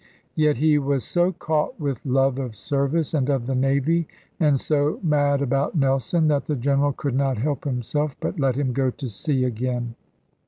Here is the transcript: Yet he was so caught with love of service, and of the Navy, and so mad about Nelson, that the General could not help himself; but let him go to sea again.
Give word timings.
Yet 0.33 0.57
he 0.57 0.79
was 0.79 1.03
so 1.03 1.31
caught 1.31 1.79
with 1.79 2.03
love 2.03 2.39
of 2.39 2.55
service, 2.57 3.13
and 3.13 3.29
of 3.29 3.45
the 3.45 3.53
Navy, 3.53 4.07
and 4.39 4.59
so 4.59 4.99
mad 5.03 5.43
about 5.43 5.75
Nelson, 5.75 6.27
that 6.29 6.47
the 6.47 6.55
General 6.55 6.91
could 6.91 7.13
not 7.13 7.37
help 7.37 7.65
himself; 7.65 8.17
but 8.19 8.39
let 8.39 8.55
him 8.55 8.73
go 8.73 8.89
to 8.89 9.07
sea 9.07 9.43
again. 9.43 9.93